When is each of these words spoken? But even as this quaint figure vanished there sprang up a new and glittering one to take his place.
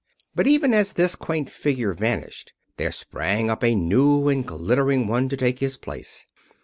But 0.33 0.47
even 0.47 0.73
as 0.73 0.93
this 0.93 1.15
quaint 1.15 1.47
figure 1.47 1.93
vanished 1.93 2.53
there 2.77 2.91
sprang 2.91 3.51
up 3.51 3.61
a 3.63 3.75
new 3.75 4.29
and 4.29 4.43
glittering 4.43 5.05
one 5.05 5.29
to 5.29 5.37
take 5.37 5.59
his 5.59 5.77
place. 5.77 6.25